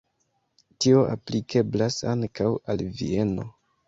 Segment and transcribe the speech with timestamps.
[0.85, 3.47] Tio aplikeblas ankaŭ al Vieno.